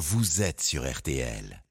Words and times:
vous 0.00 0.40
êtes 0.40 0.62
sur 0.62 0.90
RTL. 0.90 1.62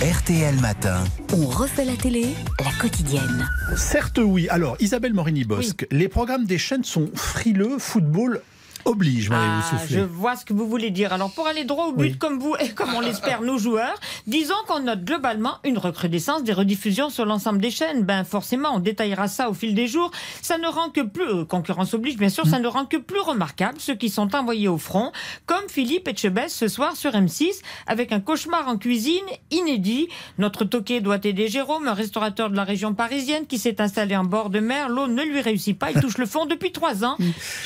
RTL 0.00 0.54
Matin. 0.60 1.02
On 1.32 1.48
refait 1.48 1.84
la 1.84 1.96
télé, 1.96 2.24
la 2.60 2.70
quotidienne. 2.80 3.48
Certes 3.76 4.20
oui. 4.22 4.48
Alors 4.48 4.76
Isabelle 4.78 5.12
Morini-Bosque, 5.12 5.88
les 5.90 6.06
programmes 6.06 6.44
des 6.46 6.56
chaînes 6.56 6.84
sont 6.84 7.10
frileux, 7.16 7.80
football 7.80 8.42
oblige, 8.84 9.30
Ah, 9.32 9.60
vous 9.72 9.94
je 9.94 10.00
vois 10.00 10.36
ce 10.36 10.44
que 10.44 10.52
vous 10.52 10.66
voulez 10.68 10.90
dire. 10.90 11.12
Alors, 11.12 11.32
pour 11.32 11.46
aller 11.46 11.64
droit 11.64 11.86
au 11.86 11.92
but, 11.92 12.12
Oui. 12.12 12.18
comme 12.18 12.38
vous 12.38 12.54
et 12.60 12.70
comme 12.70 12.94
on 12.94 13.00
l'espère 13.00 13.42
nos 13.42 13.58
joueurs, 13.58 13.94
disons 14.26 14.54
qu'on 14.66 14.80
note 14.80 15.04
globalement 15.04 15.58
une 15.64 15.78
recrudescence 15.78 16.42
des 16.44 16.52
rediffusions 16.52 17.10
sur 17.10 17.24
l'ensemble 17.26 17.60
des 17.60 17.70
chaînes. 17.70 18.02
Ben, 18.04 18.24
forcément, 18.24 18.70
on 18.74 18.78
détaillera 18.80 19.28
ça 19.28 19.50
au 19.50 19.54
fil 19.54 19.74
des 19.74 19.86
jours. 19.86 20.10
Ça 20.42 20.58
ne 20.58 20.66
rend 20.66 20.90
que 20.90 21.00
plus, 21.00 21.24
euh, 21.28 21.44
concurrence 21.44 21.94
oblige, 21.94 22.16
bien 22.16 22.28
sûr, 22.28 22.46
ça 22.46 22.58
ne 22.58 22.66
rend 22.68 22.84
que 22.86 22.96
plus 22.96 23.20
remarquable 23.20 23.78
ceux 23.80 23.94
qui 23.94 24.08
sont 24.08 24.34
envoyés 24.34 24.68
au 24.68 24.78
front, 24.78 25.12
comme 25.46 25.68
Philippe 25.68 26.08
Etchebest 26.08 26.56
ce 26.56 26.68
soir 26.68 26.96
sur 26.96 27.12
M6, 27.12 27.60
avec 27.86 28.12
un 28.12 28.20
cauchemar 28.20 28.68
en 28.68 28.76
cuisine 28.78 29.20
inédit. 29.50 30.08
Notre 30.38 30.64
toqué 30.64 31.00
doit 31.00 31.18
aider 31.24 31.48
Jérôme, 31.48 31.88
un 31.88 31.94
restaurateur 31.94 32.50
de 32.50 32.56
la 32.56 32.64
région 32.64 32.94
parisienne 32.94 33.46
qui 33.46 33.58
s'est 33.58 33.80
installé 33.80 34.16
en 34.16 34.24
bord 34.24 34.50
de 34.50 34.60
mer. 34.60 34.88
L'eau 34.88 35.06
ne 35.06 35.22
lui 35.22 35.40
réussit 35.40 35.78
pas, 35.78 35.90
il 35.90 36.00
touche 36.00 36.18
le 36.18 36.26
fond 36.26 36.46
depuis 36.46 36.72
trois 36.72 37.04
ans. 37.04 37.16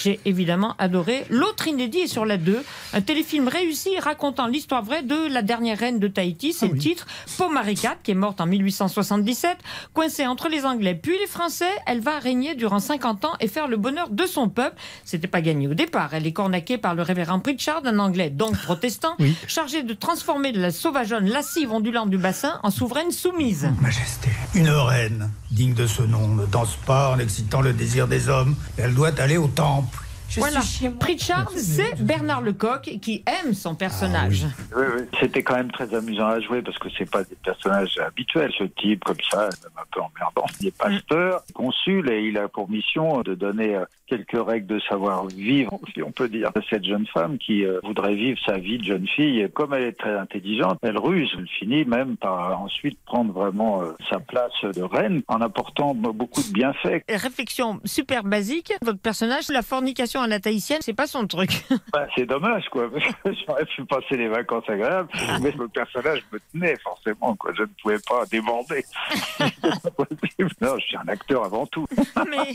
J'ai 0.03 0.19
évidemment 0.25 0.75
adoré. 0.79 1.04
L'autre 1.31 1.67
inédit 1.69 2.01
est 2.01 2.07
sur 2.07 2.25
la 2.25 2.37
2, 2.37 2.63
un 2.93 3.01
téléfilm 3.01 3.49
réussi 3.49 3.99
racontant 3.99 4.47
l'histoire 4.47 4.83
vraie 4.83 5.03
de 5.03 5.29
la 5.33 5.43
dernière 5.43 5.79
reine 5.79 5.99
de 5.99 6.09
Tahiti, 6.09 6.53
c'est 6.53 6.69
le 6.69 6.79
titre. 6.79 7.07
Peau 7.39 7.49
Maricat, 7.49 7.97
qui 8.03 8.11
est 8.13 8.15
morte 8.15 8.41
en 8.41 8.47
1877, 8.47 9.57
coincée 9.93 10.27
entre 10.27 10.49
les 10.49 10.65
Anglais 10.65 10.95
puis 10.95 11.17
les 11.19 11.27
Français, 11.27 11.71
elle 11.87 12.01
va 12.01 12.19
régner 12.19 12.55
durant 12.55 12.79
50 12.81 13.25
ans 13.25 13.33
et 13.41 13.49
faire 13.49 13.69
le 13.69 13.77
bonheur 13.77 14.09
de 14.11 14.27
son 14.27 14.49
peuple. 14.49 14.77
C'était 15.05 15.27
pas 15.29 15.41
gagné 15.41 15.69
au 15.69 15.75
départ. 15.75 16.15
Elle 16.15 16.27
est 16.27 16.33
cornaquée 16.33 16.79
par 16.79 16.95
le 16.95 17.03
révérend 17.03 17.41
Pritchard, 17.41 17.83
un 17.85 17.99
Anglais 17.99 18.31
donc 18.31 18.57
protestant, 18.59 19.15
Oui. 19.19 19.35
chargé 19.47 19.83
de 19.83 19.95
transformer 19.95 20.53
la 20.53 20.71
sauvageonne 20.71 21.29
lascive 21.29 21.73
ondulante 21.73 22.11
du 22.11 22.19
bassin 22.19 22.59
en 22.63 22.71
souveraine 22.71 23.11
soumise. 23.11 23.69
Majesté, 23.81 24.29
une 24.55 24.69
reine 24.71 25.31
digne 25.51 25.75
de 25.75 25.87
ce 25.87 26.03
nom 26.03 26.29
ne 26.29 26.47
danse 26.47 26.77
pas 26.87 27.11
en 27.13 27.19
excitant 27.19 27.61
le 27.61 27.73
désir 27.73 28.09
des 28.09 28.29
hommes. 28.29 28.55
Elle 28.79 28.95
doit 28.95 29.19
aller 29.21 29.37
au 29.37 29.47
temple. 29.49 29.99
Voilà. 30.37 30.61
Pritchard, 30.99 31.51
c'est 31.57 32.03
Bernard 32.03 32.43
Lecoq 32.43 32.83
qui 33.01 33.25
aime 33.27 33.55
son 33.55 33.75
personnage. 33.75 34.47
Oui, 34.77 34.85
oui. 34.97 35.03
C'était 35.21 35.43
quand 35.43 35.57
même 35.57 35.71
très 35.71 35.95
amusant 35.95 36.27
à 36.27 36.41
jouer 36.41 36.63
parce 36.63 36.79
que 36.79 36.89
c'est 36.97 37.11
pas 37.11 37.25
des 37.25 37.37
personnages 37.37 37.99
habituels. 37.99 38.53
Ce 38.59 38.65
type 38.65 39.05
comme 39.05 39.17
ça, 39.31 39.43
même 39.43 39.73
un 39.77 39.87
peu 39.93 40.01
emmerdant, 40.01 40.47
il 40.61 40.69
est 40.69 40.77
pasteur, 40.77 41.43
consul 41.55 42.11
et 42.11 42.27
il 42.29 42.39
a 42.39 42.49
pour 42.49 42.71
mission 42.71 43.23
de 43.23 43.35
donner 43.35 43.77
euh, 43.77 43.85
quelques 44.07 44.47
règles 44.47 44.67
de 44.67 44.81
savoir-vivre, 44.81 45.79
si 45.93 46.03
on 46.03 46.13
peut 46.13 46.29
dire, 46.29 46.51
à 46.55 46.61
cette 46.69 46.85
jeune 46.85 47.07
femme 47.07 47.39
qui 47.39 47.65
euh, 47.65 47.81
voudrait 47.83 48.15
vivre 48.15 48.39
sa 48.45 48.59
vie 48.59 48.79
de 48.79 48.85
jeune 48.85 49.07
fille. 49.07 49.41
Et 49.41 49.49
comme 49.49 49.75
elle 49.75 49.85
est 49.85 49.99
très 49.99 50.17
intelligente, 50.17 50.79
elle 50.83 50.99
ruse. 50.99 51.31
Elle 51.39 51.49
finit 51.49 51.85
même 51.85 52.17
par 52.17 52.61
ensuite 52.61 52.99
prendre 53.07 53.33
vraiment 53.33 53.83
euh, 53.83 53.93
sa 54.11 54.19
place 54.19 54.53
de 54.63 54.83
reine 54.83 55.23
en 55.29 55.41
apportant 55.41 55.95
beaucoup 55.95 56.43
de 56.43 56.53
bienfaits. 56.53 57.05
Réflexion 57.09 57.81
super 57.85 58.25
basique. 58.25 58.73
Votre 58.83 58.99
personnage, 58.99 59.49
la 59.49 59.63
fornication 59.63 60.21
à 60.25 60.29
la 60.29 60.41
tahitienne, 60.41 60.81
c'est 60.83 60.95
pas 60.95 61.07
son 61.07 61.27
truc. 61.27 61.51
Bah, 61.93 62.07
c'est 62.17 62.27
dommage, 62.27 62.65
quoi. 62.71 62.91
parce 62.91 63.05
que 63.07 63.33
J'aurais 63.47 63.65
pu 63.67 63.85
passer 63.85 64.17
les 64.17 64.27
vacances 64.29 64.65
agréables, 64.69 65.09
mais 65.41 65.53
le 65.53 65.69
personnage 65.69 66.23
me 66.33 66.41
tenait 66.53 66.77
forcément, 66.83 67.37
quoi. 67.37 67.53
Je 67.57 67.63
ne 67.63 67.69
pouvais 67.81 67.99
pas 68.09 68.25
déborder. 68.31 68.85
Non, 70.61 70.77
je 70.79 70.85
suis 70.87 70.97
un 70.97 71.09
acteur 71.09 71.45
avant 71.45 71.67
tout. 71.67 71.87
Mais 72.31 72.55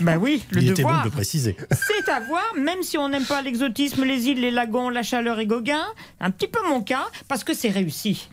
bah 0.00 0.16
oui, 0.18 0.44
le 0.50 0.62
Il 0.62 0.70
était 0.70 0.82
bon 0.82 0.88
devoir, 0.88 1.04
de 1.04 1.08
le 1.08 1.14
préciser. 1.14 1.56
c'est 1.70 2.08
à 2.10 2.20
voir. 2.20 2.42
Même 2.56 2.82
si 2.82 2.98
on 2.98 3.08
n'aime 3.08 3.24
pas 3.24 3.42
l'exotisme, 3.42 4.04
les 4.04 4.28
îles, 4.28 4.40
les 4.40 4.50
lagons, 4.50 4.88
la 4.90 5.02
chaleur 5.02 5.38
et 5.40 5.46
Gauguin, 5.46 5.84
un 6.20 6.30
petit 6.30 6.48
peu 6.48 6.60
mon 6.68 6.82
cas, 6.82 7.06
parce 7.28 7.44
que 7.44 7.54
c'est 7.54 7.70
réussi. 7.70 8.28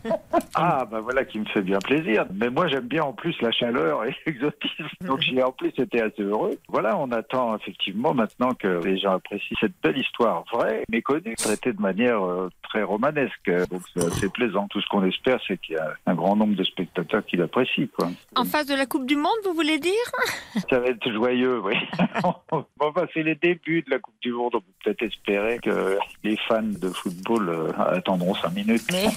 Ah, 0.54 0.86
bah 0.90 1.00
voilà 1.00 1.24
qui 1.24 1.38
me 1.38 1.44
fait 1.46 1.62
bien 1.62 1.78
plaisir. 1.78 2.26
Mais 2.34 2.50
moi, 2.50 2.68
j'aime 2.68 2.86
bien 2.88 3.04
en 3.04 3.12
plus 3.12 3.34
la 3.40 3.52
chaleur 3.52 4.04
et 4.04 4.14
l'exotisme. 4.26 4.86
Donc, 5.02 5.20
j'ai 5.20 5.42
en 5.42 5.52
plus 5.52 5.72
été 5.78 6.00
assez 6.02 6.22
heureux. 6.22 6.58
Voilà, 6.68 6.96
on 6.98 7.10
attend 7.12 7.56
effectivement 7.56 8.14
maintenant 8.14 8.31
que 8.58 8.82
les 8.84 8.98
gens 8.98 9.12
apprécient 9.14 9.56
cette 9.60 9.72
belle 9.82 9.96
histoire 9.98 10.44
vraie, 10.52 10.84
méconnue, 10.90 11.34
traitée 11.36 11.72
de 11.72 11.80
manière 11.80 12.24
euh, 12.26 12.50
très 12.62 12.82
romanesque. 12.82 13.50
Donc, 13.70 13.82
c'est 13.94 14.04
assez 14.04 14.28
plaisant. 14.28 14.66
Tout 14.68 14.80
ce 14.80 14.86
qu'on 14.88 15.04
espère, 15.06 15.38
c'est 15.46 15.58
qu'il 15.58 15.76
y 15.76 15.78
a 15.78 15.94
un 16.06 16.14
grand 16.14 16.34
nombre 16.36 16.54
de 16.56 16.64
spectateurs 16.64 17.24
qui 17.24 17.36
l'apprécient, 17.36 17.86
quoi. 17.96 18.10
En 18.36 18.44
face 18.44 18.66
de 18.66 18.74
la 18.74 18.86
Coupe 18.86 19.06
du 19.06 19.16
Monde, 19.16 19.30
vous 19.44 19.54
voulez 19.54 19.78
dire? 19.78 19.92
Ça 20.70 20.80
va 20.80 20.88
être 20.88 21.12
joyeux, 21.12 21.60
oui. 21.60 21.74
bon, 22.50 22.64
bah, 22.94 23.06
c'est 23.14 23.22
les 23.22 23.36
débuts 23.36 23.82
de 23.82 23.90
la 23.90 23.98
Coupe 23.98 24.14
du 24.22 24.32
Monde. 24.32 24.56
On 24.56 24.60
peut 24.60 24.66
peut-être 24.84 25.02
espérer 25.02 25.58
que 25.60 25.96
les 26.24 26.36
fans 26.48 26.62
de 26.62 26.88
football 26.88 27.48
euh, 27.48 27.72
attendront 27.78 28.34
cinq 28.34 28.52
minutes. 28.54 28.82
Mais 28.90 29.06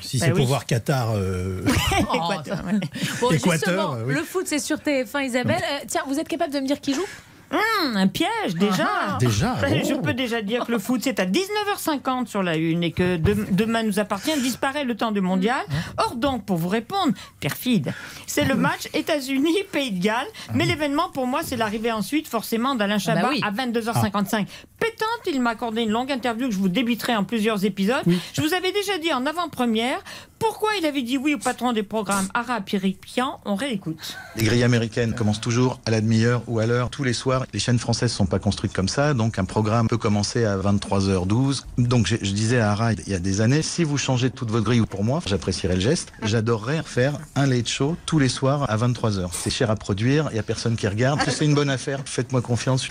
Si 0.00 0.18
Bah 0.18 0.26
c'est 0.26 0.32
oui. 0.32 0.38
pour 0.38 0.46
voir 0.46 0.66
Qatar. 0.66 1.10
euh, 1.14 1.62
Équateur, 2.00 2.64
ouais. 2.64 2.80
Bon, 3.20 3.30
Équateur, 3.30 3.52
justement, 3.52 3.94
euh, 3.94 4.04
oui. 4.06 4.14
le 4.14 4.22
foot, 4.22 4.46
c'est 4.46 4.58
sur 4.58 4.78
TF1, 4.78 5.24
Isabelle. 5.24 5.62
Euh, 5.62 5.84
tiens, 5.86 6.02
vous 6.06 6.18
êtes 6.18 6.26
capable 6.26 6.52
de 6.52 6.58
me 6.60 6.66
dire 6.66 6.80
qui 6.80 6.94
joue? 6.94 7.04
Hum, 7.52 7.96
un 7.96 8.06
piège 8.06 8.54
déjà. 8.54 9.18
Déjà. 9.18 9.56
Je 9.84 9.94
oh. 9.94 10.00
peux 10.00 10.14
déjà 10.14 10.40
dire 10.42 10.66
que 10.66 10.72
le 10.72 10.78
foot, 10.78 11.00
c'est 11.02 11.18
à 11.18 11.26
19h50 11.26 12.26
sur 12.26 12.42
la 12.42 12.56
une 12.56 12.82
et 12.84 12.92
que 12.92 13.16
de- 13.16 13.46
demain 13.50 13.82
nous 13.82 13.98
appartient, 13.98 14.38
disparaît 14.40 14.84
le 14.84 14.96
temps 14.96 15.10
du 15.10 15.20
mondial. 15.20 15.60
Or 15.98 16.14
donc, 16.16 16.44
pour 16.44 16.56
vous 16.56 16.68
répondre, 16.68 17.12
perfide, 17.40 17.92
c'est 18.26 18.44
le 18.44 18.54
match 18.54 18.88
États-Unis-Pays 18.94 19.90
de 19.98 20.02
Galles. 20.02 20.28
Mais 20.54 20.64
l'événement, 20.64 21.10
pour 21.10 21.26
moi, 21.26 21.40
c'est 21.42 21.56
l'arrivée 21.56 21.92
ensuite, 21.92 22.28
forcément, 22.28 22.74
d'Alain 22.74 22.98
Chabat 22.98 23.22
bah 23.22 23.28
oui. 23.30 23.40
à 23.44 23.50
22h55. 23.50 24.46
Pétante, 24.78 25.08
il 25.26 25.40
m'a 25.40 25.50
accordé 25.50 25.82
une 25.82 25.90
longue 25.90 26.12
interview 26.12 26.48
que 26.48 26.54
je 26.54 26.58
vous 26.58 26.68
débiterai 26.68 27.16
en 27.16 27.24
plusieurs 27.24 27.64
épisodes. 27.64 28.02
Je 28.32 28.40
vous 28.40 28.54
avais 28.54 28.72
déjà 28.72 28.96
dit 28.98 29.12
en 29.12 29.26
avant-première 29.26 29.98
pourquoi 30.40 30.70
il 30.78 30.86
avait 30.86 31.02
dit 31.02 31.18
oui 31.18 31.34
au 31.34 31.38
patron 31.38 31.72
des 31.72 31.82
programmes, 31.82 32.26
Ara 32.34 32.60
Piripian. 32.62 33.40
On 33.44 33.54
réécoute. 33.54 34.16
Les 34.36 34.44
grilles 34.44 34.64
américaines 34.64 35.14
commencent 35.14 35.40
toujours 35.40 35.78
à 35.84 35.90
la 35.90 36.00
demi-heure 36.00 36.42
ou 36.48 36.58
à 36.58 36.66
l'heure 36.66 36.90
tous 36.90 37.04
les 37.04 37.12
soirs. 37.12 37.44
Les 37.52 37.60
chaînes 37.60 37.78
françaises 37.78 38.10
sont 38.10 38.26
pas 38.26 38.38
construites 38.38 38.72
comme 38.72 38.88
ça, 38.88 39.14
donc 39.14 39.38
un 39.38 39.44
programme 39.44 39.86
peut 39.86 39.98
commencer 39.98 40.44
à 40.44 40.56
23h12. 40.56 41.64
Donc 41.78 42.06
je, 42.06 42.16
disais 42.16 42.58
à 42.58 42.72
Ara 42.72 42.94
il 42.94 43.08
y 43.08 43.14
a 43.14 43.18
des 43.18 43.42
années, 43.42 43.62
si 43.62 43.84
vous 43.84 43.98
changez 43.98 44.30
toute 44.30 44.50
votre 44.50 44.64
grille 44.64 44.80
ou 44.80 44.86
pour 44.86 45.04
moi, 45.04 45.20
j'apprécierais 45.26 45.74
le 45.74 45.80
geste. 45.80 46.12
J'adorerais 46.22 46.82
faire 46.84 47.18
un 47.36 47.46
late 47.46 47.68
show 47.68 47.96
tous 48.06 48.18
les 48.18 48.30
soirs 48.30 48.68
à 48.70 48.76
23h. 48.78 49.28
C'est 49.32 49.50
cher 49.50 49.70
à 49.70 49.76
produire, 49.76 50.28
il 50.32 50.36
y 50.36 50.40
a 50.40 50.42
personne 50.42 50.76
qui 50.76 50.88
regarde. 50.88 51.20
C'est 51.28 51.44
une 51.44 51.54
bonne 51.54 51.70
affaire, 51.70 52.00
faites-moi 52.06 52.40
confiance. 52.40 52.88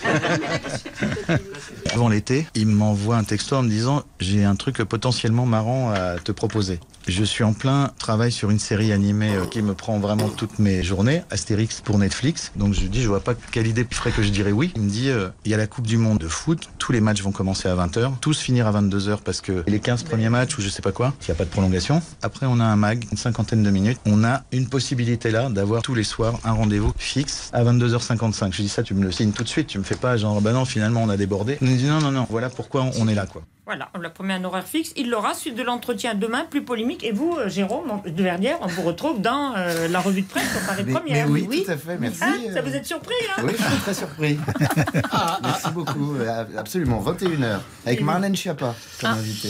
Avant 1.93 2.09
l'été, 2.09 2.45
il 2.53 2.67
m'envoie 2.67 3.17
un 3.17 3.23
texto 3.23 3.55
en 3.55 3.63
me 3.63 3.69
disant 3.69 4.03
j'ai 4.19 4.45
un 4.45 4.55
truc 4.55 4.77
potentiellement 4.83 5.47
marrant 5.47 5.91
à 5.91 6.19
te 6.19 6.31
proposer. 6.31 6.79
Je 7.09 7.23
suis 7.23 7.43
en 7.43 7.53
plein 7.53 7.89
travail 7.97 8.31
sur 8.31 8.51
une 8.51 8.59
série 8.59 8.91
animée 8.91 9.35
euh, 9.35 9.45
qui 9.45 9.63
me 9.63 9.73
prend 9.73 9.97
vraiment 9.97 10.29
toutes 10.29 10.59
mes 10.59 10.83
journées, 10.83 11.23
Astérix 11.31 11.81
pour 11.81 11.97
Netflix. 11.97 12.51
Donc 12.55 12.75
je 12.75 12.81
lui 12.81 12.89
dis 12.89 13.01
je 13.01 13.07
vois 13.07 13.19
pas 13.19 13.33
quelle 13.51 13.65
idée 13.65 13.85
ferait 13.89 14.11
que 14.11 14.21
je 14.21 14.29
dirais 14.29 14.51
oui. 14.51 14.71
Il 14.75 14.83
me 14.83 14.89
dit 14.89 15.09
euh, 15.09 15.29
il 15.43 15.49
y 15.49 15.55
a 15.55 15.57
la 15.57 15.65
Coupe 15.65 15.87
du 15.87 15.97
monde 15.97 16.19
de 16.19 16.27
foot, 16.27 16.69
tous 16.77 16.91
les 16.91 17.01
matchs 17.01 17.23
vont 17.23 17.31
commencer 17.31 17.67
à 17.67 17.75
20h, 17.75 18.19
tous 18.21 18.39
finir 18.39 18.67
à 18.67 18.71
22h 18.79 19.17
parce 19.25 19.41
que 19.41 19.63
les 19.65 19.79
15 19.79 20.03
premiers 20.03 20.29
matchs 20.29 20.55
ou 20.57 20.61
je 20.61 20.69
sais 20.69 20.83
pas 20.83 20.91
quoi, 20.91 21.13
s'il 21.19 21.31
n'y 21.33 21.37
a 21.37 21.39
pas 21.39 21.45
de 21.45 21.49
prolongation. 21.49 22.01
Après 22.21 22.45
on 22.45 22.59
a 22.59 22.63
un 22.65 22.75
mag, 22.75 23.03
une 23.11 23.17
cinquantaine 23.17 23.63
de 23.63 23.71
minutes. 23.71 23.99
On 24.05 24.23
a 24.23 24.43
une 24.51 24.69
possibilité 24.69 25.31
là 25.31 25.49
d'avoir 25.49 25.81
tous 25.81 25.95
les 25.95 26.03
soirs 26.03 26.39
un 26.43 26.51
rendez-vous 26.51 26.93
fixe 26.97 27.49
à 27.53 27.63
22h55. 27.63 28.53
Je 28.53 28.61
dis 28.61 28.69
ça 28.69 28.83
tu 28.83 28.93
me 28.93 29.03
le 29.03 29.11
signes 29.11 29.31
tout 29.31 29.43
de 29.43 29.49
suite, 29.49 29.65
tu 29.67 29.79
me 29.79 29.83
fais 29.83 29.95
pas 29.95 30.15
genre 30.15 30.39
bah 30.41 30.51
non 30.53 30.63
finalement 30.63 31.01
on 31.03 31.09
a 31.09 31.17
débordé. 31.17 31.57
Il 31.61 31.69
me 31.71 31.75
dit 31.75 31.85
non 31.85 31.99
non 32.01 32.11
non, 32.11 32.27
voilà 32.29 32.49
pourquoi 32.51 32.83
on- 32.83 32.91
on 32.99 33.07
est 33.07 33.15
là 33.15 33.25
quoi. 33.25 33.41
Voilà, 33.65 33.89
on 33.95 33.99
l'a 33.99 34.09
promis 34.09 34.33
un 34.33 34.43
horaire 34.45 34.65
fixe. 34.65 34.93
Il 34.97 35.11
l'aura, 35.11 35.35
suite 35.35 35.55
de 35.55 35.61
l'entretien 35.61 36.15
demain, 36.15 36.43
plus 36.49 36.63
polémique. 36.63 36.98
Et 37.01 37.11
vous, 37.11 37.35
euh, 37.37 37.49
Jérôme 37.49 38.01
de 38.05 38.23
Verdière, 38.23 38.57
on 38.61 38.67
vous 38.67 38.81
retrouve 38.81 39.21
dans 39.21 39.53
euh, 39.55 39.87
la 39.87 39.99
revue 39.99 40.21
de 40.21 40.27
presse 40.27 40.47
pour 40.49 40.61
Paris 40.61 40.83
Mais, 40.85 40.93
Première. 40.93 41.27
mais 41.29 41.41
oui, 41.47 41.63
tout 41.65 41.71
à 41.71 41.77
fait, 41.77 41.97
merci. 41.97 42.19
Hein, 42.23 42.35
ça 42.53 42.61
vous 42.61 42.75
êtes 42.75 42.85
surpris, 42.85 43.13
hein 43.37 43.41
Oui, 43.43 43.53
je 43.57 43.63
suis 43.63 43.81
très 43.81 43.93
surpris. 43.93 44.39
merci 45.43 45.71
beaucoup, 45.73 46.15
euh, 46.15 46.45
absolument. 46.57 47.01
21h, 47.01 47.59
avec 47.85 48.01
Marlène 48.01 48.35
Schiappa 48.35 48.75
comme 48.99 49.11
invité. 49.11 49.49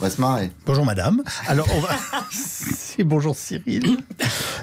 On 0.00 0.04
va 0.04 0.10
se 0.10 0.20
marrer. 0.20 0.50
Bonjour 0.66 0.84
madame. 0.84 1.22
Alors 1.46 1.68
on 1.72 1.78
va. 1.78 1.90
C'est 2.32 3.04
bonjour 3.04 3.36
Cyril. 3.36 3.98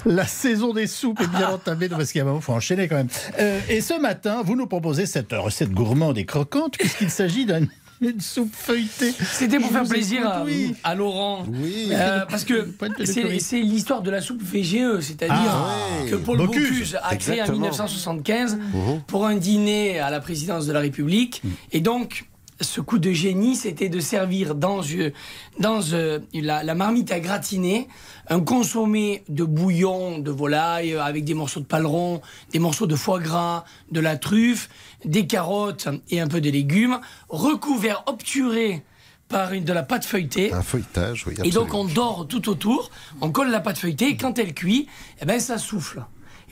La 0.04 0.26
saison 0.26 0.74
des 0.74 0.86
soupes 0.86 1.20
est 1.22 1.26
bien 1.28 1.48
entamée 1.48 1.88
parce 1.88 2.12
qu'il 2.12 2.18
y 2.18 2.20
a 2.20 2.24
un 2.24 2.28
moment, 2.28 2.40
faut 2.42 2.52
enchaîner 2.52 2.86
quand 2.86 2.96
même. 2.96 3.08
Euh, 3.38 3.58
et 3.70 3.80
ce 3.80 3.98
matin, 3.98 4.42
vous 4.44 4.56
nous 4.56 4.66
proposez 4.66 5.06
cette 5.06 5.32
recette 5.32 5.70
gourmande 5.70 6.18
et 6.18 6.26
croquante 6.26 6.76
puisqu'il 6.76 7.08
s'agit 7.10 7.46
d'une 7.46 7.68
une 8.10 8.20
soupe 8.20 8.54
feuilletée. 8.54 9.12
C'était 9.32 9.58
pour 9.58 9.70
faire 9.70 9.84
plaisir 9.84 10.28
à, 10.28 10.44
oui. 10.44 10.74
à 10.84 10.94
Laurent. 10.94 11.44
Oui. 11.48 11.88
Euh, 11.92 12.24
parce 12.28 12.44
que 12.44 12.68
c'est 13.04 13.60
l'histoire 13.60 14.02
de 14.02 14.10
la 14.10 14.20
soupe 14.20 14.42
VGE, 14.42 15.00
c'est-à-dire 15.00 15.36
Ah, 15.38 16.10
que 16.10 16.16
Paul 16.16 16.38
Bocuse. 16.38 16.68
Bocuse 16.68 16.98
a 17.02 17.16
créé 17.16 17.40
en 17.40 17.44
Exactement. 17.44 17.58
1975 17.58 18.58
pour 19.06 19.26
un 19.26 19.36
dîner 19.36 20.00
à 20.00 20.10
la 20.10 20.20
présidence 20.20 20.66
de 20.66 20.72
la 20.72 20.80
République. 20.80 21.42
Et 21.72 21.80
donc, 21.80 22.24
ce 22.62 22.80
coup 22.80 22.98
de 22.98 23.12
génie, 23.12 23.56
c'était 23.56 23.88
de 23.88 24.00
servir 24.00 24.54
dans, 24.54 24.82
euh, 24.82 25.10
dans 25.58 25.80
euh, 25.92 26.20
la, 26.34 26.62
la 26.62 26.74
marmite 26.74 27.12
à 27.12 27.20
gratiner 27.20 27.88
un 28.28 28.40
consommé 28.40 29.22
de 29.28 29.44
bouillon 29.44 30.18
de 30.18 30.30
volaille 30.30 30.94
euh, 30.94 31.02
avec 31.02 31.24
des 31.24 31.34
morceaux 31.34 31.60
de 31.60 31.66
paleron, 31.66 32.20
des 32.52 32.58
morceaux 32.58 32.86
de 32.86 32.96
foie 32.96 33.18
gras, 33.18 33.64
de 33.90 34.00
la 34.00 34.16
truffe, 34.16 34.68
des 35.04 35.26
carottes 35.26 35.88
et 36.10 36.20
un 36.20 36.28
peu 36.28 36.40
de 36.40 36.50
légumes, 36.50 37.00
recouvert, 37.28 38.04
obturé 38.06 38.82
par 39.28 39.52
une, 39.52 39.64
de 39.64 39.72
la 39.72 39.82
pâte 39.82 40.04
feuilletée. 40.04 40.52
Un 40.52 40.62
feuilletage, 40.62 41.26
oui. 41.26 41.34
Et 41.44 41.50
donc 41.50 41.74
on 41.74 41.84
dort 41.84 42.26
tout 42.28 42.48
autour, 42.48 42.90
on 43.20 43.30
colle 43.30 43.50
la 43.50 43.60
pâte 43.60 43.78
feuilletée 43.78 44.08
et 44.08 44.16
quand 44.16 44.38
elle 44.38 44.54
cuit, 44.54 44.88
eh 45.20 45.24
ben 45.24 45.40
ça 45.40 45.58
souffle. 45.58 46.04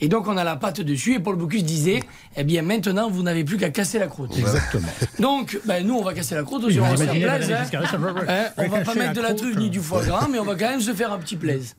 Et 0.03 0.07
donc 0.09 0.27
on 0.27 0.35
a 0.35 0.43
la 0.43 0.55
pâte 0.55 0.81
dessus 0.81 1.13
et 1.13 1.19
Paul 1.19 1.35
Bocuse 1.35 1.63
disait, 1.63 2.01
eh 2.35 2.43
bien 2.43 2.63
maintenant 2.63 3.09
vous 3.09 3.21
n'avez 3.21 3.43
plus 3.43 3.57
qu'à 3.57 3.69
casser 3.69 3.99
la 3.99 4.07
croûte. 4.07 4.35
Exactement. 4.37 4.87
Donc 5.19 5.59
ben, 5.65 5.85
nous 5.85 5.93
on 5.93 6.03
va 6.03 6.13
casser 6.13 6.33
la 6.35 6.43
croûte 6.43 6.63
aussi, 6.63 6.79
on 6.79 6.83
va 6.89 6.97
se 6.97 7.03
faire 7.03 7.11
plaisir, 7.13 7.59
hein. 7.59 8.25
Hein, 8.27 8.45
on 8.57 8.67
va 8.67 8.79
pas 8.81 8.95
mettre 8.95 9.13
de 9.13 9.21
la 9.21 9.33
truffe 9.35 9.57
ni 9.57 9.69
du 9.69 9.79
foie 9.79 10.03
gras, 10.03 10.27
mais 10.31 10.39
on 10.39 10.43
va 10.43 10.55
quand 10.55 10.69
même 10.69 10.81
se 10.81 10.93
faire 10.93 11.13
un 11.13 11.19
petit 11.19 11.35
plaisir. 11.35 11.73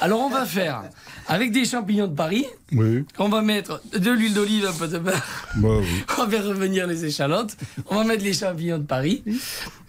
Alors 0.00 0.20
on 0.20 0.28
va 0.30 0.44
faire 0.44 0.82
avec 1.28 1.50
des 1.52 1.64
champignons 1.64 2.06
de 2.06 2.14
Paris, 2.14 2.46
Oui. 2.72 3.04
on 3.18 3.28
va 3.28 3.42
mettre 3.42 3.80
de 3.96 4.10
l'huile 4.10 4.34
d'olive, 4.34 4.66
un 4.66 4.72
peu 4.72 4.86
de 4.88 4.98
beurre, 4.98 5.48
Bah 5.56 5.68
oui. 5.80 5.86
on 6.18 6.24
va 6.24 6.30
faire 6.30 6.44
revenir 6.44 6.86
les 6.86 7.04
échalotes, 7.04 7.56
on 7.88 7.96
va 7.96 8.04
mettre 8.04 8.22
les 8.24 8.32
champignons 8.34 8.78
de 8.78 8.84
Paris, 8.84 9.24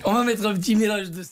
on 0.06 0.14
va 0.14 0.24
mettre 0.24 0.46
un 0.48 0.54
petit 0.56 0.76
mélange 0.76 1.12
de 1.12 1.24